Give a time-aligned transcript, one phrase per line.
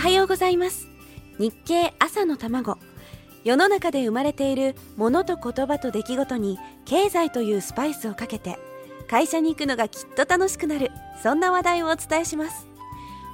[0.00, 0.88] はようございます。
[1.38, 2.78] 日経朝の卵。
[3.44, 8.58] 世の中で生まれているものと言葉と出来事に経済というスパイスをかけて
[9.10, 10.90] 会社に行くのがきっと楽しくなる。
[11.22, 12.66] そんな話題をお伝えします。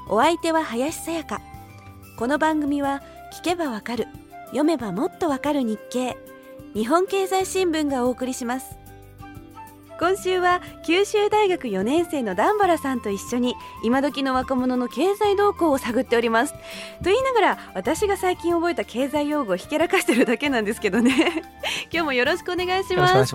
[0.09, 1.41] お相手は林さやか。
[2.19, 3.01] この番組は
[3.33, 4.09] 聞けばわかる。
[4.47, 6.17] 読めばもっとわかる日経。
[6.75, 8.77] 日本経済新聞がお送りします。
[9.99, 16.53] 今週は九州大学4年生の段原さんと一緒に今時の若者の経済動向を探っております。
[16.53, 16.59] と
[17.05, 21.43] 言いながら私が最近覚えた経済用語をひけらかしてるだけなんですけどね。
[21.91, 23.35] 今日もよろしくお願いします。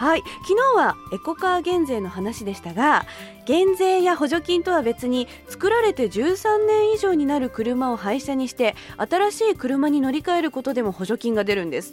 [0.00, 0.22] はい。
[0.42, 3.04] 昨日はエコカー減税の話でしたが
[3.44, 11.92] 減税や補助金とは別に作られて13年以上になる車を廃車にして新しい車に乗り換えることでも補助金が出るんです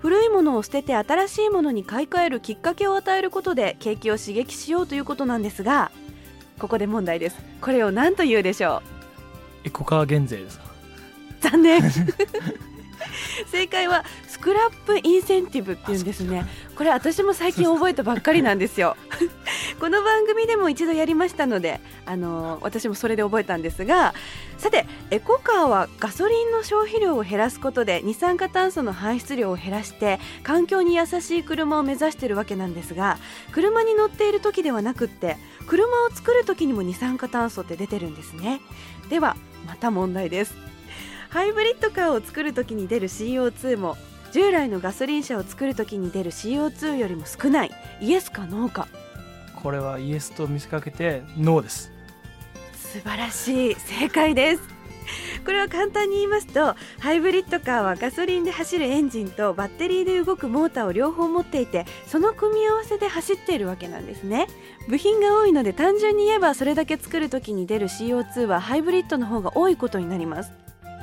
[0.00, 5.90] 古いものを捨てて新しいものに買い替えるきっかけを与えることで景気を刺激しようということなんですが
[6.58, 7.36] ここで問題です。
[7.62, 8.82] これを何と言うでしょ
[9.64, 9.68] う？
[9.68, 10.60] エコカー減税です
[11.40, 11.82] 残念。
[13.50, 16.44] 正解はスクラップインセンティブっていうんですね。
[16.76, 18.96] これ私も最近覚えたばっかりなんですよ
[19.80, 24.12] この番組でも一度やりましたのであの私もそれで覚えたんですが
[24.58, 33.16] さてエコカーはガソリンの消費量を減らすことで二酸化炭素の排出量を減らして環境に優しい車を目指しているわけなんですが
[33.52, 38.60] 車に乗っている時ではなくって車を作る時にも二酸化炭素って出てるんですね。
[39.08, 39.34] では
[39.66, 40.54] また問題です。
[41.30, 43.96] ハイブリッドカーを作る時に出る CO2 も
[44.32, 47.70] 従来のガソリン車を作る時に出る CO2 よりも少ない。
[48.00, 48.88] イエスかノーか。
[49.62, 51.92] これはイエスと見せかけてノーです。
[52.72, 54.80] 素晴らしい正解です。
[55.44, 64.46] これは簡単に言いますとハイブリッドカーはガソリンで走るエンジンとバッテリーで動くモーターを両方持っていてその組み合わせで走っているわけなんですね。
[64.88, 70.52] 部品が多いので単純に言えばそれだけ作る時に出る CO2 はハイブリッドの方が多いことになります。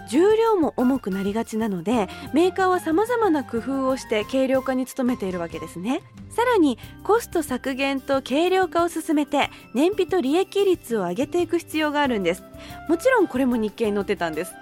[0.09, 6.01] 重量も重くなりがちなのでメーカーはさまざまな工夫をして軽量化に努めているわけですね。
[6.29, 12.43] さらにコスト削減と軽量化を進めて燃費と利益率を上げていく必要があるんです。
[12.87, 14.53] もちろんこれも日経に載ってたんです。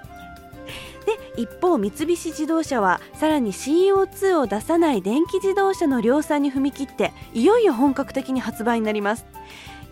[1.06, 9.26] で一方三菱自動車はさらに CO2 を出さない電気自動車の量産に踏み切っていよいよ本格的に発売になります。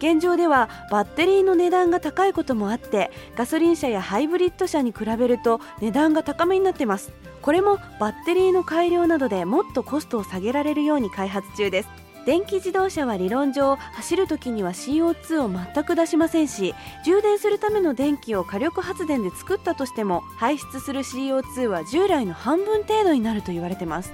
[0.03, 7.13] 現状ではバッテリーの値段が高いこともあってガソリン車やハイブリッド車に比べると値段が高めになってます。
[7.41, 11.89] これもバッテリーの改良などでもっとコストを下げられるように開発中です。
[12.25, 16.73] 電気自動車は理論上走る時には CO2 を全く出しませんし
[17.05, 24.13] 充電するための電気を火力発電で作ったとしても排出する CO2 は従来の半分程度になると言われてます。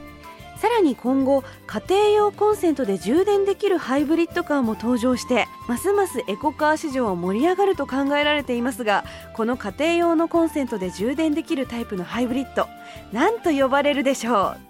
[0.61, 9.05] さらに今後家庭用コンセントで充電できるハイブリッドカーも登場してますますエコカー市場は盛り上がると考えられていますが
[9.35, 12.67] この家庭用のコンセントで充電できるタイプのハイブリッド
[13.13, 14.69] 何と呼ばれるでしょう。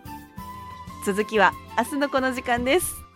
[1.05, 3.08] 続きは明日のこの時間です。